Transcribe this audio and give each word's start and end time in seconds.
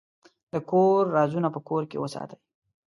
د 0.51 0.53
کور 0.69 1.01
رازونه 1.17 1.47
په 1.55 1.59
کور 1.67 1.83
کې 1.91 2.01
وساتئ. 2.03 2.37